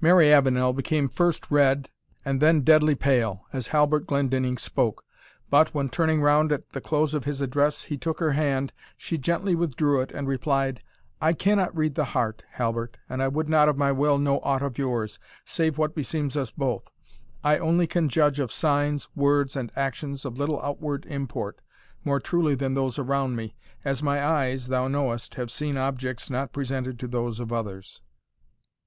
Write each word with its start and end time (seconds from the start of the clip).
Mary 0.00 0.32
Avenel 0.32 0.72
became 0.72 1.06
first 1.06 1.50
red, 1.50 1.90
and 2.24 2.40
then 2.40 2.62
deadly 2.62 2.94
pale, 2.94 3.44
as 3.52 3.66
Halbert 3.66 4.06
Glendinning 4.06 4.56
spoke. 4.56 5.04
But 5.50 5.74
when, 5.74 5.90
turning 5.90 6.22
round 6.22 6.50
at 6.50 6.70
the 6.70 6.80
close 6.80 7.12
of 7.12 7.24
his 7.26 7.42
address, 7.42 7.82
he 7.82 7.98
took 7.98 8.20
her 8.20 8.32
hand, 8.32 8.72
she 8.96 9.18
gently 9.18 9.54
withdrew 9.54 10.00
it, 10.00 10.12
and 10.12 10.26
replied, 10.26 10.82
"I 11.20 11.34
cannot 11.34 11.76
read 11.76 11.94
the 11.94 12.06
heart, 12.06 12.42
Halbert, 12.52 12.96
and 13.06 13.22
I 13.22 13.28
would 13.28 13.50
not 13.50 13.68
of 13.68 13.76
my 13.76 13.92
will 13.92 14.16
know 14.16 14.40
aught 14.40 14.62
of 14.62 14.78
yours, 14.78 15.18
save 15.44 15.76
what 15.76 15.94
beseems 15.94 16.38
us 16.38 16.50
both 16.50 16.90
I 17.44 17.58
only 17.58 17.86
can 17.86 18.08
judge 18.08 18.40
of 18.40 18.50
signs, 18.50 19.10
words, 19.14 19.56
and 19.56 19.70
actions 19.76 20.24
of 20.24 20.38
little 20.38 20.62
outward 20.62 21.04
import, 21.04 21.60
more 22.02 22.18
truly 22.18 22.54
than 22.54 22.72
those 22.72 22.98
around 22.98 23.36
me, 23.36 23.56
as 23.84 24.02
my 24.02 24.24
eyes, 24.24 24.68
thou 24.68 24.88
knowest, 24.88 25.34
have 25.34 25.50
seen 25.50 25.76
objects 25.76 26.30
not 26.30 26.50
presented 26.50 26.98
to 27.00 27.06
those 27.06 27.40
of 27.40 27.52
others." 27.52 28.00